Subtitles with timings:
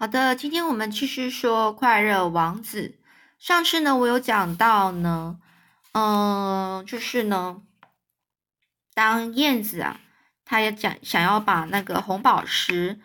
[0.00, 3.00] 好的，今天我们继续说快乐王子。
[3.40, 5.40] 上次呢，我有讲到呢，
[5.90, 7.62] 嗯，就是呢，
[8.94, 9.98] 当燕子啊，
[10.44, 13.00] 它也讲想要把那个红宝石，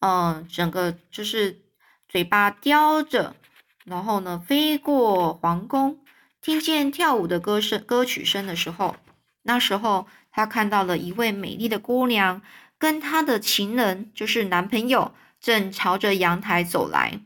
[0.00, 1.62] 嗯，整个就是
[2.10, 3.34] 嘴巴叼着，
[3.86, 5.98] 然后呢，飞过皇宫，
[6.42, 8.96] 听见跳舞的歌声、歌曲声的时候，
[9.44, 12.42] 那时候他看到了一位美丽的姑娘，
[12.76, 15.14] 跟她的情人，就是男朋友。
[15.44, 17.20] 正朝着阳台走来，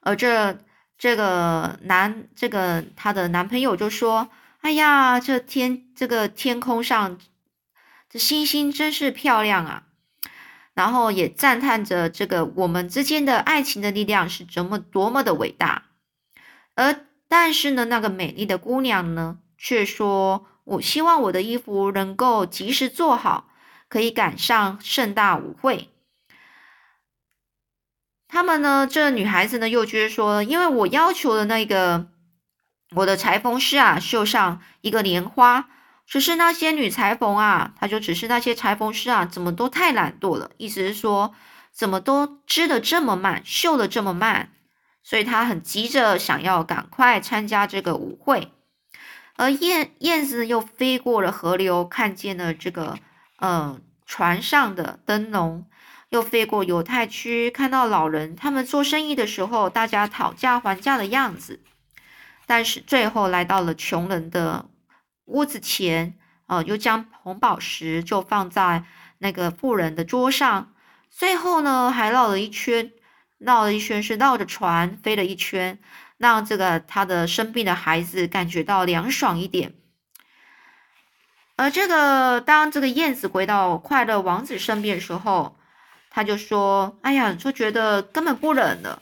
[0.00, 0.58] 而这
[0.96, 4.30] 这个男这个她的男朋友就说
[4.62, 7.18] ：“哎呀，这天这个天空上
[8.08, 9.82] 这星星真是漂亮啊！”
[10.72, 15.82] 然后也赞叹着这个我们之间的爱情的力量是怎么多么的伟大。
[16.74, 23.50] 而但是呢，那个美丽的姑娘呢，却说：“我希望我的衣服能够及时做好，
[23.90, 25.90] 可以赶上盛大舞会。”
[28.32, 28.88] 他们呢？
[28.90, 32.06] 这女孩子呢，又觉得说，因为我要求的那个
[32.94, 35.68] 我的裁缝师啊，绣上一个莲花，
[36.06, 40.52] 只是那些女裁缝啊，她就只是那些裁缝师啊，怎么都太懒惰了。
[40.56, 41.34] 意思是说，
[41.72, 44.48] 怎么都织的这么慢，绣的这么慢，
[45.02, 48.50] 所以她很急着想要赶快参加这个舞会。
[49.36, 52.96] 而燕燕子又飞过了河流，看见了这个
[53.36, 55.66] 呃船上的灯笼。
[56.12, 61.60] 又飞过犹太区，看到老人他们做生意的时候，大家讨价还价的样子。
[62.44, 64.66] 但是最后来到了穷人的
[65.24, 66.14] 屋子前，
[66.48, 68.84] 呃，又将红宝石就放在
[69.18, 70.74] 那个富人的桌上。
[71.08, 72.92] 最后呢，还绕了一圈，
[73.38, 75.78] 绕了一圈是绕着船飞了一圈，
[76.18, 79.72] 让这个他的生病的孩子感觉到凉爽一点。
[81.56, 85.56] 而这个当这个燕子回到快乐王子身边的时候，
[86.14, 89.00] 他就说：“哎呀，就觉得根本不冷了。”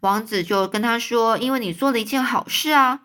[0.00, 3.02] 王子就跟他说：“因为你做了一件好事啊。”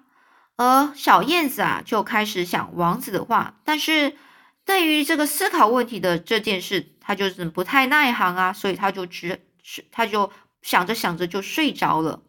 [0.56, 4.16] 而小燕子啊，就开始想王子的话，但是
[4.64, 12.22] 对于这个思考问题的这件事，他就是不太耐行啊，所以他就只是他就想着想着就睡着了。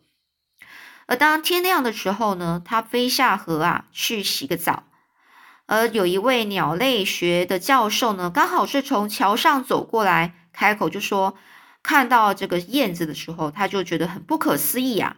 [1.06, 4.84] 而当天亮的时候呢，他飞下河啊，去洗个澡。
[5.66, 11.36] 而有一位鸟类学的教授呢，刚好是从桥上走过来，开口就说
[11.82, 15.16] ：“看到这个燕子的时候，他就觉得很不可思议啊。”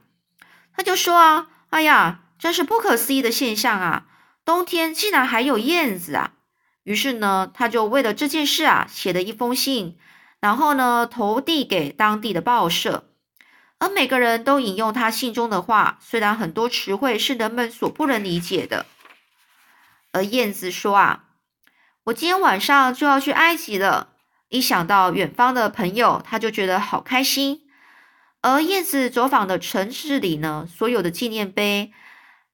[0.76, 4.06] 他就说：“啊，哎呀，真是不可思议的现象啊！
[4.44, 6.34] 冬天竟然还有燕子啊！”
[6.84, 9.96] 于是呢，他就为了这件事啊，写了一封信，
[10.38, 13.08] 然后呢，投递给当地的报社。
[13.78, 18.86] 而每个人都引用他信中的话，虽然很多词汇是人们所不能理解的。
[20.16, 21.24] 而燕子说：“啊，
[22.04, 24.14] 我今天晚上就要去埃及了。
[24.48, 27.68] 一想到远方的朋友，他就觉得好开心。
[28.40, 31.92] 而燕子走访的城市里呢，所有的纪念碑，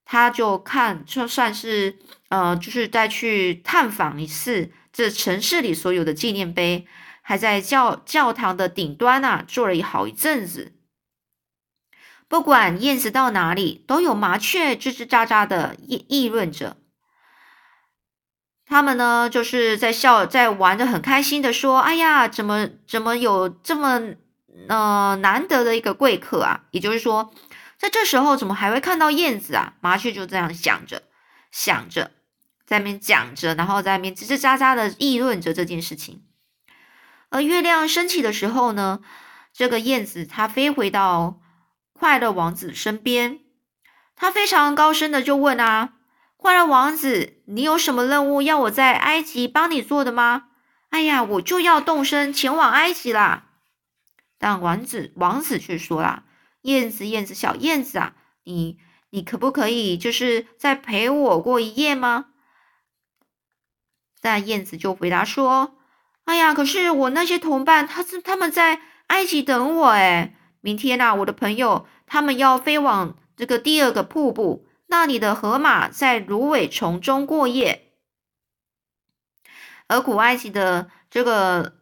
[0.03, 6.85] 他就看，就算是呃，就是再去探访一次这城市里所有的纪念碑，
[7.21, 10.73] 还在教教堂的顶端啊，坐了好一阵子。
[12.27, 16.75] 不管燕子到哪里，都有麻雀吱吱喳喳的议议论着。”
[18.65, 24.01] 他们呢，就是在笑，在玩的很开心的说：“哎呀，怎么怎么有这么
[24.69, 26.61] 呃难得的一个贵客啊？
[26.71, 27.33] 也就是说，
[27.77, 31.03] 在这时候怎么还会看到燕子啊？”麻雀就这样想着，
[31.51, 32.11] 想着，
[32.65, 36.23] 在那边讲着，然后在那边吱吱喳喳的议论着这件事情。
[37.29, 39.01] 而月亮升起的时候呢，
[39.53, 41.41] 这个燕子它飞回到
[41.91, 43.39] 快乐王子身边，
[44.15, 45.93] 它非常高声的就问啊。
[46.43, 50.47] 快乐王子，你有什么任务要我在埃及帮你做的吗？
[50.89, 53.45] 哎呀，我就要动身前往埃及啦！
[54.37, 56.25] 但王子王子却说啦
[56.63, 58.77] ：“燕子，燕子，小燕子啊，你
[59.11, 62.25] 你可不可以就是再陪我过一夜吗？”
[64.19, 65.77] 但燕子就回答说
[66.25, 77.93] ：“哎呀，可是我那些同伴，他是他们在埃及等我诶明天呐，我的朋友他们要飞往这个第二个瀑布。”那里的河马在芦苇丛中过夜，
[79.87, 81.73] 而古埃及的这个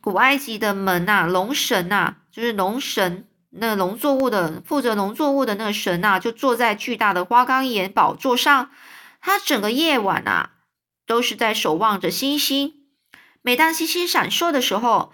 [0.00, 8.72] 古埃及的门呐，龙神呐，就是龙神，那农作物的负责农作物的那个神呐，就坐在巨大的花岗岩宝座上，
[9.20, 10.50] 他整个夜晚呐，
[11.06, 12.74] 都是在守望着星星。
[13.42, 15.12] 每当星星闪烁的时候，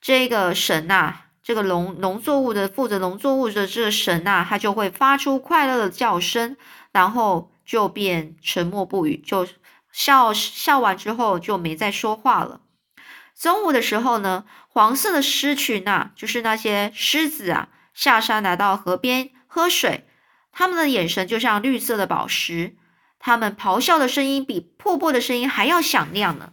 [0.00, 6.58] 这个神呐，这个农农作物的负责农作物的这个神呐，他就会发出快乐的叫声。
[6.92, 9.48] 然后就变沉默不语，就
[9.90, 12.60] 笑笑完之后就没再说话了。
[13.34, 20.06] 中午的时候呢，黄色的狮群呐，就是那些狮子啊，下山来到河边喝水，
[20.52, 22.76] 他们的眼神就像绿色的宝石，
[23.18, 26.52] 他们咆哮的声音比瀑布的声音还要响亮呢。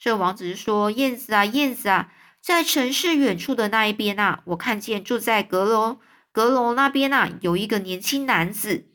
[0.00, 2.08] 这王子说：“燕子啊，燕子啊，
[2.40, 6.00] 在城市远处的那一边呐，我看见住在阁楼
[6.32, 8.86] 阁楼那边呐，有一个年轻男子，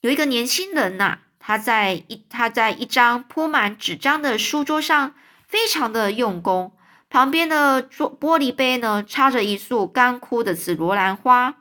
[0.00, 5.14] 有一个年轻人呐，他在一他在一张铺满纸张的书桌上，
[5.46, 6.72] 非常的用功。”
[7.08, 11.54] 旁边的桌玻璃杯呢，插着一束干枯的紫罗兰花。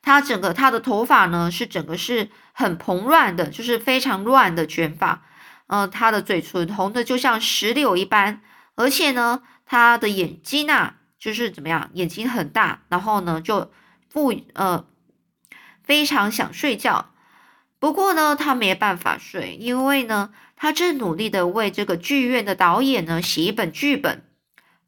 [0.00, 5.24] 他整个他的头发呢，是整个是很蓬乱的，就是非常乱的卷发。
[5.66, 8.40] 嗯，他的嘴唇红的就像石榴一般，
[8.78, 13.72] 而且呢，他的眼睛啊，就是怎么样，眼睛很大，然后呢，就
[14.12, 14.86] 不呃
[15.82, 17.10] 非常想睡觉。
[17.80, 20.32] 不过呢，他没办法睡，因为呢。
[20.60, 24.24] 他正努力的为这个剧院的导演呢写一本剧本，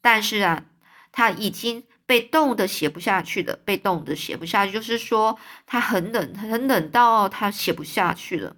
[0.00, 0.64] 但是啊，
[1.12, 8.56] 他已经被冻的写不下去了，被冻的写不下去，就是说他很冷，很冷到他写不下去了。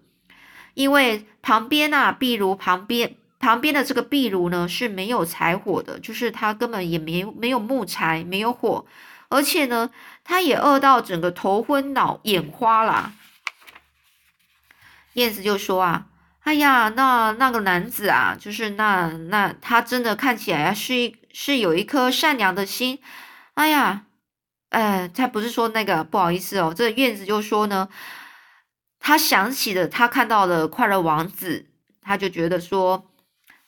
[0.73, 8.87] 因为旁边啊，壁炉旁边旁边的这个壁炉呢是没有柴火的，就是他根本也没没有木材，没有火，
[9.29, 9.91] 而且呢，
[10.23, 13.13] 他也饿到整个头昏脑眼花啦。
[15.15, 16.07] 燕子就说啊。
[16.45, 22.99] 哎呀，那那个男子啊，就是那那他真的看起来是一是有一颗善良的心。
[23.55, 24.07] 哎呀，
[24.71, 27.89] 呃，他不是说那个不好意思哦，这燕子就说呢，
[28.99, 31.67] 他想起了他看到了快乐王子，
[32.01, 33.12] 他就觉得说，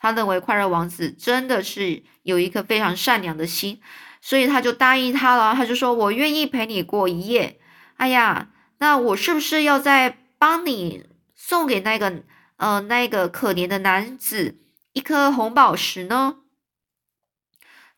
[0.05, 3.81] 他认为快乐王子真的是有一颗非常善良的心，
[4.21, 7.59] 所以他就答应他了，他就说我愿意陪你过一夜。
[7.97, 12.23] 哎呀，那我是不是要再帮你送给那个？
[12.57, 14.59] 呃，那个可怜的男子
[14.93, 16.37] 一颗红宝石呢？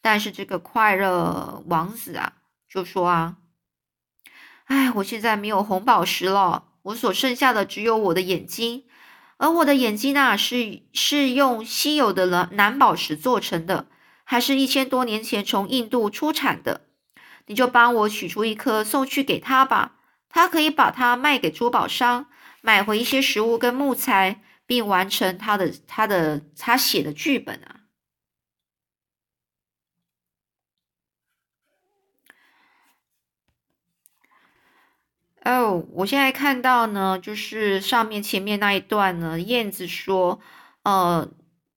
[0.01, 2.35] 但是这个快乐王子啊，
[2.69, 3.39] 就说啊，
[4.67, 8.85] 哎，我现在没有红宝石了，我所剩下的只有我的眼睛，
[9.39, 13.87] 而我的眼睛呢，是是用稀有的蓝蓝宝石做成的，
[14.25, 16.83] 还是一千多年前从印度出产的。
[17.47, 19.97] 你就帮我取出一颗送去给他吧，
[20.29, 22.27] 他可以把它卖给珠宝商，
[22.63, 24.43] 买回一些食物跟木材。
[24.69, 27.76] 并完成他的他的他写的剧本啊！
[35.47, 40.41] 哦，我现在看到呢，就是上面前面那一段呢，燕子说，
[40.83, 41.29] 呃，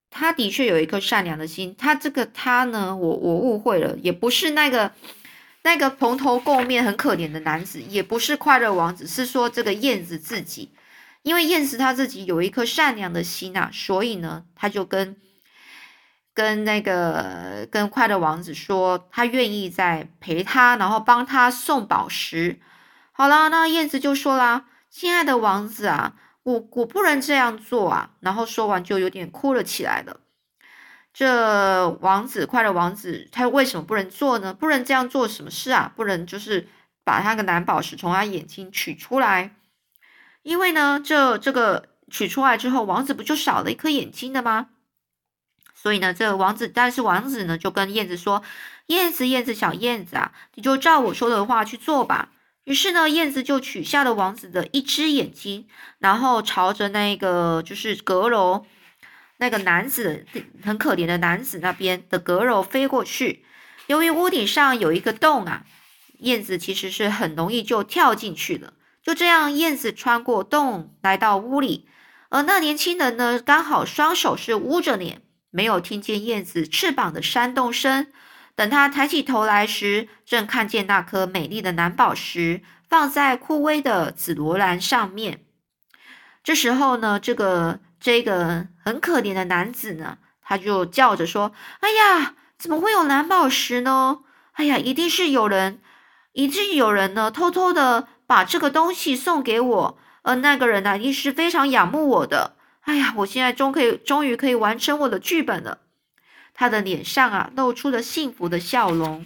[0.10, 1.76] 他的确有一颗善良的心。
[1.78, 4.92] 他这个他呢，我我误会了，也不是那个
[5.62, 10.72] 那个蓬头垢面很可怜的男子，也不是快乐王子，是说这个燕子自己。
[11.22, 15.16] 因为燕子他自己有一颗善良的心呐，所以呢，他就跟
[16.34, 22.60] 跟那个跟快乐王子说，他愿意在陪他，然后帮他送宝石。
[23.20, 26.14] 好了，那燕子就说啦：“亲爱的王子啊，
[26.44, 30.22] 我我不能这样做啊。”然后说完就有点哭了起来了。
[31.14, 34.54] 这王子快乐王子他为什么不能做呢？
[34.54, 35.92] 不能这样做什么事啊？
[35.98, 36.70] 不能就是
[37.04, 39.54] 把他个蓝宝石从他眼睛取出来。
[40.42, 44.70] 因为呢，这这个取出来之后，王子不就少了一颗眼睛的吗？
[45.76, 48.44] 所以呢，这王子，但是王子呢，就跟燕子说
[48.88, 52.30] ：“燕子，燕子，小燕子啊，你就照我说的话去做吧。”
[52.70, 55.66] 于是呢，燕子就取下了王子的一只眼睛，
[55.98, 58.64] 然后朝着那个就是阁楼
[59.38, 60.28] 那个男子
[60.64, 63.44] 很可怜的男子那边的阁楼飞过去。
[63.88, 65.66] 由于屋顶上有一个洞啊，
[66.20, 68.74] 燕子其实是很容易就跳进去了。
[69.02, 71.88] 就这样，燕子穿过洞来到屋里，
[72.30, 78.06] 而那年轻人呢，刚好双手是捂着脸，没有听见燕子翅膀的扇动声。
[78.60, 85.46] 等他抬起头来时，正看见那颗美丽的蓝宝石放在枯萎的紫罗兰上面。
[86.44, 94.24] 这时候呢，这个这个很可怜的男子呢，他就叫着说：“哎呀，怎么会有蓝宝石呢？
[94.56, 95.80] 哎呀，一定是有人，
[96.34, 102.58] 一定有人呢，偷偷的。”把这个东西送给我，而那个人呢，一定是非常仰慕我的。
[102.82, 105.78] 哎呀，我现在终可以，终于可以完成我的剧本了。
[106.60, 109.26] 他的脸上啊，露出了幸福的笑容。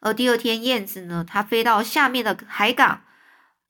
[0.00, 3.04] 而第二天，燕子呢，它飞到下面的海港。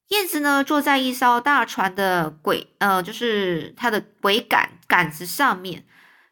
[0.08, 5.84] 燕子呢，坐在一艘大船的轨，呃，就是它的桅杆杆子上面，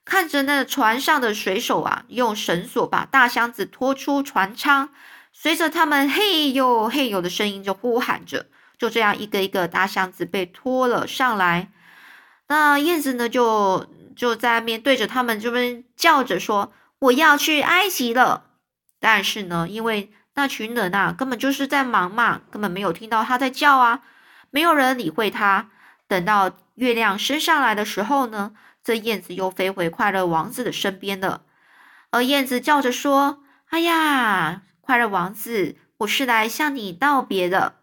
[0.07, 4.89] 看着那船上的水手啊，用绳索把大箱子拖出船舱。
[5.35, 8.47] 随着他们嘿呦嘿呦的声音，就呼喊着，
[8.79, 11.71] 就这样一个一个大箱子被拖了上来。
[12.49, 18.51] 那燕子呢，就就在面对着他们这边叫着说：“我要去埃及了。”
[19.01, 24.03] 但是呢，因为那群人啊，根本就是在忙嘛，根本没有听到他在叫啊，
[24.51, 25.71] 没有人理会他。
[26.07, 28.53] 等到月亮升上来的时候呢，
[28.85, 31.43] 这燕子又飞回快乐王子的身边了。
[32.11, 37.77] 而燕子叫着说：“哎呀，快乐王子，我是来向你道别的。”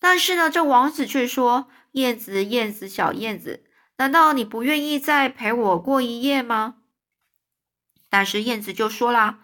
[0.00, 3.64] 但是呢，这王子却说：“燕子，燕子，小燕子，
[3.96, 6.76] 难道你不愿意再陪我过一夜吗？”
[8.10, 9.40] 但是燕子就说啦。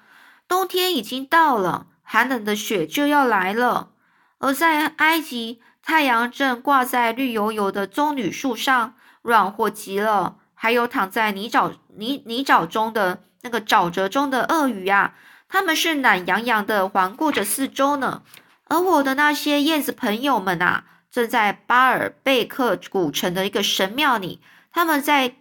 [0.48, 3.92] 冬天已经到了，寒冷的雪就要来了。
[4.38, 10.38] 而在埃及，太阳正挂在绿油油的棕榈树上，软和极了。
[10.54, 15.14] 还有躺在泥沼泥泥沼中的那个沼泽中的鳄鱼啊，
[15.48, 18.22] 它们是懒洋洋的环顾着四周呢。
[18.64, 24.40] 而我的那些燕子朋友们啊，正在巴尔贝克古城的一个神庙里，
[24.70, 25.34] 他们在，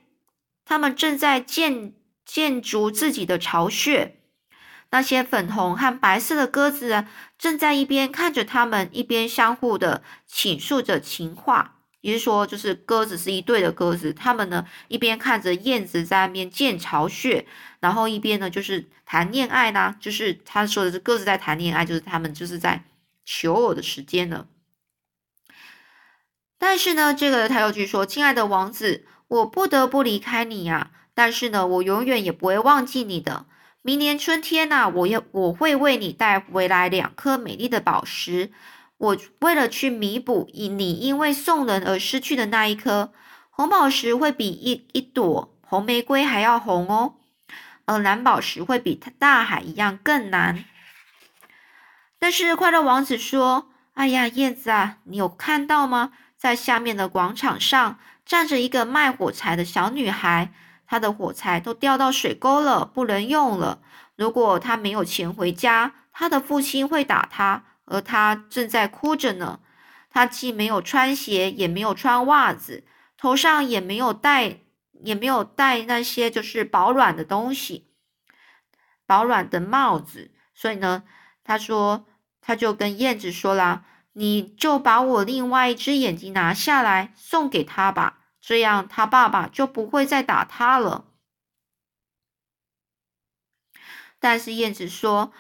[0.66, 1.94] 他们正在建
[2.26, 4.16] 建筑自己的巢穴。
[4.92, 7.06] 那些粉红和白色的鸽子
[7.38, 11.76] 正在一边看着他们，一边相互的倾诉着情话。
[12.02, 17.46] 也就是说，就是鸽子是一对的鸽子，他们呢一边看着燕子在那边建巢穴，
[17.82, 19.94] 然后一边呢就是谈恋爱呢。
[20.00, 22.84] 就是他说的是鸽子在谈恋爱，就是他们就是在
[23.26, 24.48] 求偶的时间呢。
[26.60, 33.48] 但是呢，这个他又去说：“亲爱的王子，我不得不离开你呀，但是呢，我永远也不会忘记你的。”
[33.82, 38.52] 明年春天呐，我要我会为你带回来两颗美丽的宝石。
[38.98, 43.14] 我为了去弥补因你因为送人而失去的那一颗
[43.50, 47.16] 红宝石，会比一一朵红玫瑰还要红哦。
[47.86, 50.66] 而蓝宝石会比大海一样更蓝。
[52.20, 56.12] 但是快乐王子说：“哎呀，燕子啊，你有看到吗？
[56.40, 60.52] 在下面的广场上站着一个卖火柴的小女孩。”
[60.88, 63.80] 她的火柴都掉到水沟了，不能用了。
[64.16, 69.60] 如果她没有钱回家，她的父亲会打她，而她正在哭着呢。
[70.10, 74.62] 她既没有穿鞋，也没有穿袜子，头上也没有戴，
[75.04, 77.92] 也没有戴那些就是保暖的东西，
[79.06, 80.32] 保暖的帽子。
[80.56, 81.04] 所以呢，
[81.44, 82.08] 她说，
[82.42, 83.86] 她就跟燕子说啦
[84.20, 91.06] ：“你就把我另外一只眼睛拿下来，送给他吧。”这样，他爸爸就不会再打他了。
[94.20, 95.32] 但是燕子说：“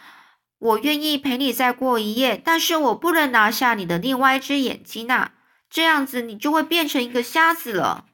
[0.57, 5.33] 我愿意陪你再过一夜，但是我不能拿下你的另外一只眼睛啊！
[5.69, 8.05] 这样子，你就会变成一个瞎子了。”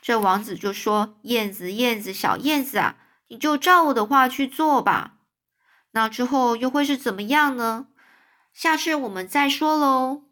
[0.00, 2.96] 这王子就说：“燕子，燕子，小燕子啊，
[3.28, 5.18] 你就照我的话去做吧。
[5.92, 7.88] 那之后又会是怎么样呢？
[8.52, 10.31] 下次我们再说喽。”